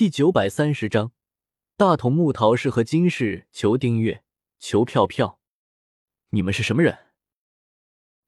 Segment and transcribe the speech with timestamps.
[0.00, 1.12] 第九百三十章，
[1.76, 4.24] 大筒木桃氏和金氏求订阅，
[4.58, 5.38] 求票票。
[6.30, 7.08] 你们是什么人？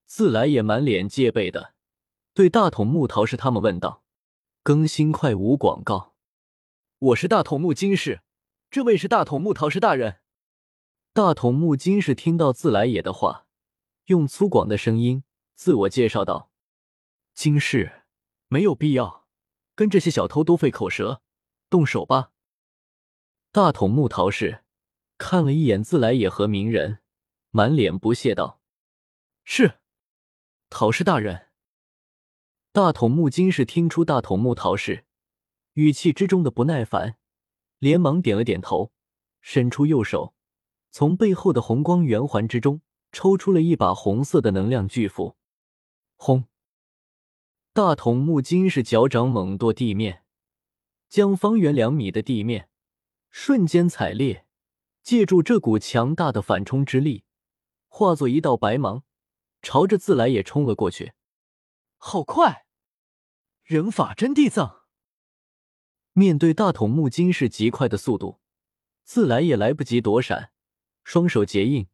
[0.05, 1.73] 自来也满脸戒备的
[2.35, 4.05] 对大筒木桃氏他们问道。
[4.63, 6.15] 更新快无广告。
[6.99, 8.21] 我是大筒木金氏，
[8.71, 10.19] 这位是大筒木桃氏大人。
[11.15, 13.47] 大筒木金氏听到自来也的话，
[14.09, 16.51] 用粗犷的声音自我介绍道
[17.33, 18.03] ：“金氏，
[18.49, 19.27] 没有必要
[19.75, 21.23] 跟这些小偷多费口舌。”
[21.73, 22.33] 动手吧！
[23.51, 24.63] 大筒木桃氏
[25.17, 26.99] 看了一眼自来也和鸣人，
[27.49, 28.61] 满脸不屑道
[29.43, 29.81] ：“是，
[30.69, 31.49] 桃氏大人。”
[32.73, 35.07] 大筒木金氏听出大筒木桃氏
[35.73, 37.17] 语气之中的不耐烦，
[37.79, 38.93] 连忙点了点头，
[39.41, 40.35] 伸出右手，
[40.91, 42.83] 从背后的红光圆环之中
[43.13, 45.39] 抽出了一把红色的能量巨斧。
[46.17, 46.45] 轰！
[47.73, 50.19] 大筒木金氏脚掌猛跺地面。
[51.13, 52.71] 将方圆两米的地面
[53.29, 54.47] 瞬间踩裂，
[55.03, 57.25] 借助这股强大的反冲之力，
[57.87, 59.05] 化作一道白芒，
[59.61, 61.13] 朝着自来也冲了过去。
[61.99, 62.65] 好快！
[63.63, 64.85] 人法真地藏。
[66.15, 68.41] 面对大筒木金氏极快的速度，
[69.05, 70.53] 自来也来不及躲闪，
[71.05, 71.89] 双手结印，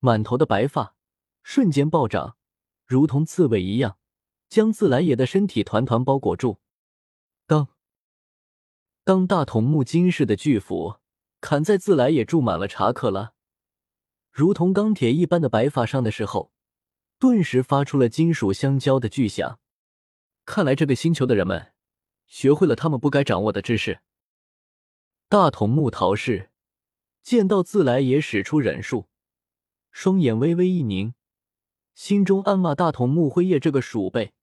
[0.00, 0.96] 满头的白发
[1.44, 2.36] 瞬间暴涨，
[2.84, 3.98] 如同刺猬一样，
[4.48, 6.58] 将自来也的身体团团包裹住。
[9.08, 9.26] 当。
[9.26, 10.96] 大筒木金氏的巨斧
[11.40, 13.32] 砍在自来也注满了查克拉，
[14.30, 16.52] 如同钢铁一般的白发上的时候，
[17.18, 19.58] 顿时发出了金属相交的巨响。
[20.44, 21.72] 看来这个星球的人们
[22.26, 24.00] 学会了他们不该掌握的知识。
[25.30, 26.50] 大筒木桃氏
[27.22, 29.06] 见到自来也使出忍术，
[29.90, 31.14] 双眼微微一凝，
[31.94, 34.34] 心中暗骂大筒木辉夜这个鼠辈，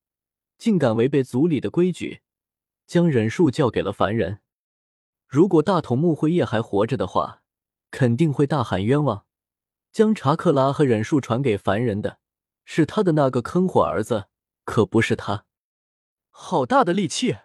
[0.57, 2.21] 竟敢违背族里的规矩，
[2.87, 4.41] 将忍术交给了凡人。
[5.27, 7.41] 如果大筒木辉夜还活着的话，
[7.91, 9.25] 肯定会大喊冤枉。
[9.91, 12.19] 将查克拉和忍术传给凡人的
[12.65, 14.25] 是他的那个坑货儿子，
[14.65, 15.45] 可不是他。
[16.29, 17.37] 好大的力气！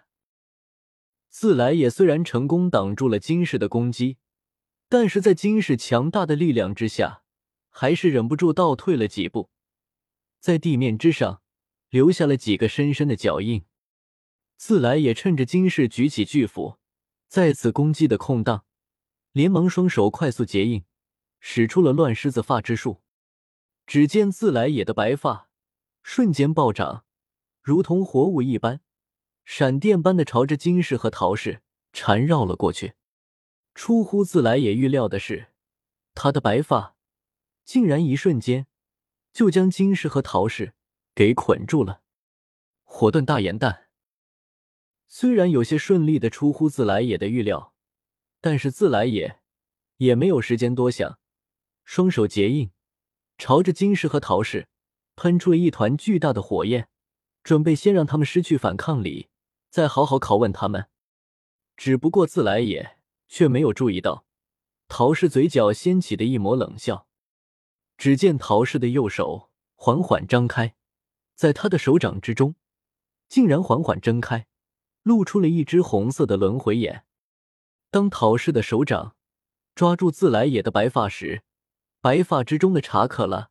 [1.29, 4.17] 自来也虽然成功挡住了金氏的攻击，
[4.89, 7.23] 但是在金氏强大的力量之下，
[7.69, 9.49] 还是忍不住倒退了几步，
[10.41, 11.41] 在地面之上
[11.89, 13.63] 留下了几个深深的脚印。
[14.57, 16.80] 自来也趁着金氏举起巨斧。
[17.31, 18.65] 再次攻击的空档，
[19.31, 20.83] 连忙双手快速结印，
[21.39, 23.01] 使出了乱狮子发之术。
[23.87, 25.49] 只见自来也的白发
[26.03, 27.05] 瞬间暴涨，
[27.61, 28.81] 如同活物一般，
[29.45, 31.61] 闪电般的朝着金氏和陶氏
[31.93, 32.95] 缠绕了过去。
[33.73, 35.51] 出乎自来也预料的是，
[36.13, 36.97] 他的白发
[37.63, 38.67] 竟然一瞬间
[39.31, 40.73] 就将金氏和陶氏
[41.15, 42.01] 给捆住了。
[42.83, 43.90] 火遁大岩弹。
[45.13, 47.73] 虽然有些顺利的出乎自来也的预料，
[48.39, 49.41] 但是自来也
[49.97, 51.19] 也没有时间多想，
[51.83, 52.71] 双手结印，
[53.37, 54.69] 朝着金氏和陶氏
[55.17, 56.87] 喷出了一团巨大的火焰，
[57.43, 59.27] 准备先让他们失去反抗力，
[59.69, 60.87] 再好好拷问他们。
[61.75, 64.25] 只不过自来也却没有注意到，
[64.87, 67.05] 陶氏嘴角掀起的一抹冷笑。
[67.97, 70.73] 只见陶氏的右手缓缓张开，
[71.35, 72.55] 在他的手掌之中，
[73.27, 74.47] 竟然缓缓睁开。
[75.03, 77.05] 露出了一只红色的轮回眼。
[77.89, 79.15] 当陶氏的手掌
[79.75, 81.43] 抓住自来也的白发时，
[81.99, 83.49] 白发之中的查克拉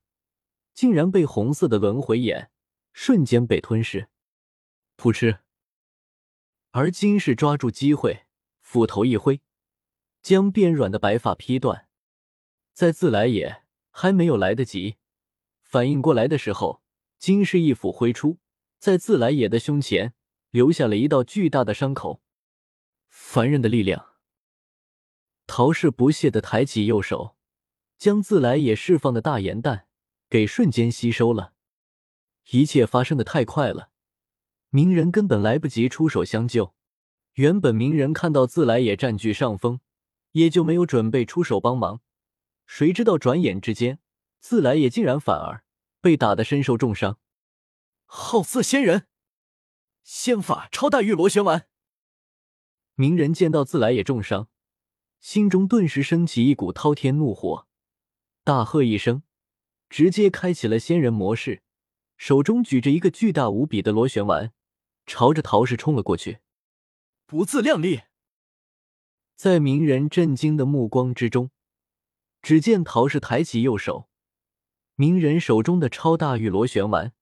[0.73, 2.51] 竟然被红色的轮回眼
[2.93, 4.09] 瞬间被吞噬。
[4.97, 5.41] 噗嗤！
[6.73, 8.27] 而金氏抓住机会，
[8.61, 9.41] 斧头一挥，
[10.23, 11.89] 将变软的白发劈断。
[12.73, 14.97] 在自来也还没有来得及
[15.63, 16.83] 反应过来的时候，
[17.19, 18.39] 金氏一斧挥出，
[18.79, 20.15] 在自来也的胸前。
[20.51, 22.23] 留下了一道巨大的伤口。
[23.09, 24.07] 凡人的力量。
[25.47, 27.37] 陶氏不屑的抬起右手，
[27.99, 29.87] 将自来也释放的大岩弹
[30.29, 31.55] 给瞬间吸收了。
[32.51, 33.91] 一切发生的太快了，
[34.69, 36.75] 鸣人根本来不及出手相救。
[37.35, 39.81] 原本鸣人看到自来也占据上风，
[40.33, 42.01] 也就没有准备出手帮忙。
[42.67, 43.99] 谁知道转眼之间，
[44.39, 45.65] 自来也竟然反而
[46.01, 47.19] 被打得身受重伤。
[48.07, 49.09] 好似仙人。
[50.03, 51.69] 仙法超大玉螺旋丸。
[52.95, 54.49] 鸣人见到自来也重伤，
[55.21, 57.67] 心中顿时升起一股滔天怒火，
[58.45, 59.23] 大喝一声，
[59.89, 61.63] 直接开启了仙人模式，
[62.17, 64.53] 手中举着一个巨大无比的螺旋丸，
[65.07, 66.41] 朝着陶氏冲了过去。
[67.27, 68.03] 不自量力！
[69.37, 71.51] 在鸣人震惊的目光之中，
[72.43, 74.11] 只见陶氏抬起右手，
[74.97, 77.15] 鸣人手中的超大玉螺旋丸。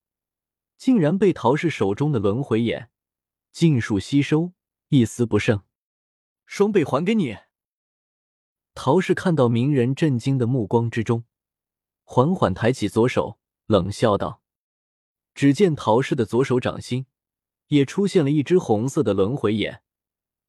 [0.79, 2.91] 竟然被陶氏手中的轮回眼
[3.51, 4.53] 尽数吸收，
[4.89, 5.65] 一丝不剩。
[6.47, 7.37] 双倍还给你。
[8.75, 11.25] 陶氏看到鸣人震惊的目光之中，
[12.05, 14.41] 缓缓抬起左手，冷笑道
[15.35, 17.07] ：“只见陶氏的左手掌心
[17.67, 19.83] 也出现了一只红色的轮回眼，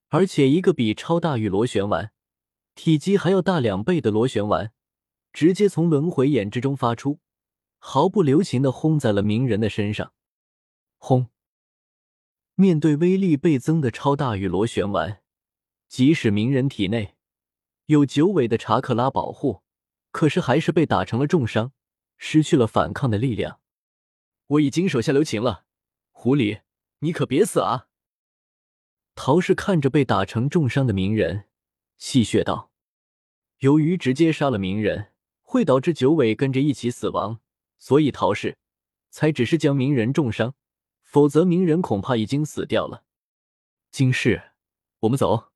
[0.09, 2.11] 而且一个比超大玉螺旋丸
[2.75, 4.71] 体积还要大两倍的螺旋丸，
[5.33, 7.19] 直接从轮回眼之中发出，
[7.79, 10.13] 毫不留情的轰在了鸣人的身上。
[10.99, 11.29] 轰！
[12.55, 15.23] 面对威力倍增的超大玉螺旋丸，
[15.87, 17.15] 即使鸣人体内……”
[17.87, 19.63] 有九尾的查克拉保护，
[20.11, 21.73] 可是还是被打成了重伤，
[22.17, 23.61] 失去了反抗的力量。
[24.45, 25.65] 我已经手下留情了，
[26.11, 26.61] 狐狸，
[26.99, 27.87] 你可别死啊！
[29.15, 31.45] 陶氏看着被打成重伤的鸣人，
[31.97, 32.71] 戏谑道
[33.59, 37.39] ：“由于直接杀了鸣人会导致九尾跟着一起死亡，
[37.79, 38.57] 所以陶氏
[39.09, 40.53] 才只是将鸣人重伤，
[41.09, 43.03] 否则鸣人恐怕已经死掉了。”
[43.89, 44.51] 金氏，
[44.99, 45.51] 我们走。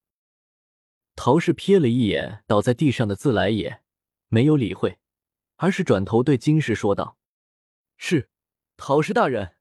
[1.16, 3.84] 陶氏瞥了一眼倒在地上的自来也，
[4.30, 4.98] 没有理会，
[5.58, 7.20] 而是转头对金氏说道
[7.98, 8.32] ：“是，
[8.78, 9.56] 陶氏大人。”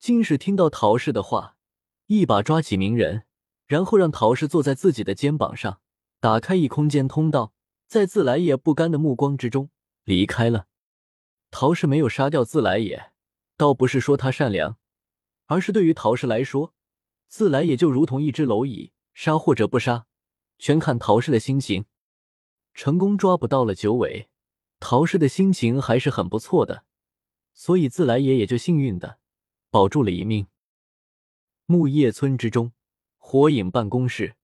[0.00, 1.58] 金氏听到陶氏的话，
[2.06, 3.26] 一把抓起鸣人，
[3.66, 5.82] 然后让陶氏坐在自己的肩膀上，
[6.20, 7.52] 打开一空间通道，
[7.86, 9.68] 在自来也不甘的目光之中
[10.04, 10.68] 离开了。
[11.50, 13.12] 陶氏没有杀掉自来也，
[13.60, 14.78] 倒不是说他善良，
[15.44, 16.72] 而是对于陶氏来说，
[17.28, 20.06] 自来也就如同一只蝼蚁，杀或者不杀。
[20.58, 21.84] 全看陶氏的心情。
[22.72, 24.30] 成功抓捕到了九尾，
[24.78, 26.84] 陶氏的心情还是很不错的，
[27.52, 29.18] 所以自来也也就幸运的
[29.68, 30.46] 保住了一命。
[31.66, 32.72] 木叶村之中，
[33.18, 34.36] 火影办公室，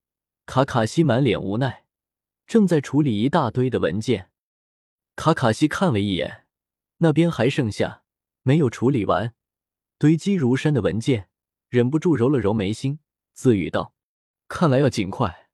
[0.45, 1.87] 卡卡西满脸无奈，
[2.47, 4.31] 正在处理一大堆的文件。
[5.15, 6.45] 卡卡西看了一眼，
[6.99, 8.03] 那边还剩下
[8.47, 9.35] 没有处理完、
[9.99, 11.29] 堆积如山的文件，
[11.69, 13.01] 忍不住揉了揉眉心，
[13.33, 13.93] 自语道
[14.47, 15.51] ：“看来要尽快。”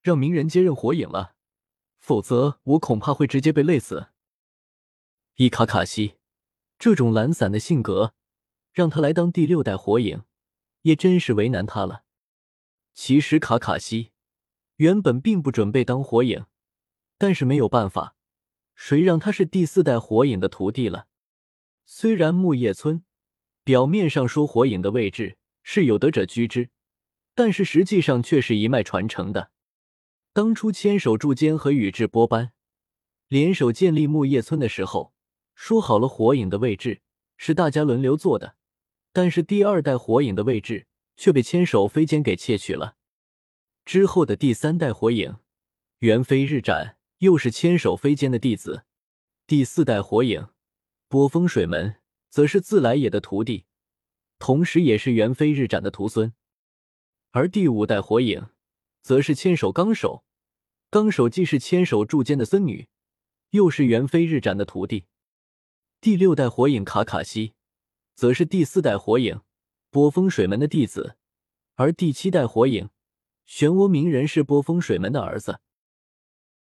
[0.00, 1.34] 让鸣人接任火影了，
[1.98, 4.08] 否则我恐怕会直接被累死。
[5.34, 6.14] 伊卡卡西
[6.78, 8.14] 这种懒散的性格，
[8.72, 10.22] 让他来当第六代火影，
[10.80, 12.04] 也真是为难他了。
[12.94, 14.12] 其实卡卡西
[14.76, 16.46] 原本并不准备当火影，
[17.18, 18.16] 但是没有办法，
[18.74, 21.08] 谁让他是第四代火影的徒弟了？
[21.92, 23.02] 虽然木叶村
[23.64, 26.70] 表面上说火影的位置是有德者居之，
[27.34, 29.50] 但是实际上却是一脉传承的。
[30.32, 32.52] 当初千手柱间和宇智波斑
[33.26, 35.12] 联手建立木叶村的时候，
[35.56, 37.02] 说好了火影的位置
[37.36, 38.54] 是大家轮流坐的，
[39.12, 40.86] 但是第二代火影的位置
[41.16, 42.94] 却被千手飞剑给窃取了。
[43.84, 45.38] 之后的第三代火影
[45.98, 48.84] 猿飞日斩又是千手飞剑的弟子，
[49.48, 50.46] 第四代火影
[51.10, 51.96] 波风水门
[52.28, 53.64] 则是自来也的徒弟，
[54.38, 56.32] 同时也是猿飞日斩的徒孙，
[57.32, 58.46] 而第五代火影。
[59.02, 60.24] 则是千手纲手，
[60.88, 62.86] 纲手既是千手柱间的孙女，
[63.50, 65.06] 又是元飞日斩的徒弟。
[66.00, 67.54] 第六代火影卡卡西，
[68.14, 69.40] 则是第四代火影
[69.90, 71.16] 波风水门的弟子，
[71.74, 72.90] 而第七代火影
[73.48, 75.60] 漩涡鸣人是波风水门的儿子。